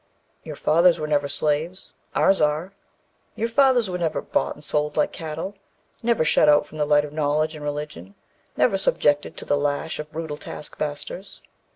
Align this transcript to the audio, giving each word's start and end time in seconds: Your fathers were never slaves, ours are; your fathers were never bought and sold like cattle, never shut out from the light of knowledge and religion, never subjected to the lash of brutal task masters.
Your 0.41 0.55
fathers 0.55 0.99
were 0.99 1.05
never 1.05 1.27
slaves, 1.27 1.93
ours 2.15 2.41
are; 2.41 2.73
your 3.35 3.47
fathers 3.47 3.87
were 3.87 3.99
never 3.99 4.19
bought 4.19 4.55
and 4.55 4.63
sold 4.63 4.97
like 4.97 5.11
cattle, 5.11 5.53
never 6.01 6.25
shut 6.25 6.49
out 6.49 6.65
from 6.65 6.79
the 6.79 6.87
light 6.87 7.05
of 7.05 7.13
knowledge 7.13 7.55
and 7.55 7.63
religion, 7.63 8.15
never 8.57 8.79
subjected 8.79 9.37
to 9.37 9.45
the 9.45 9.57
lash 9.59 9.99
of 9.99 10.11
brutal 10.11 10.37
task 10.37 10.79
masters. 10.79 11.39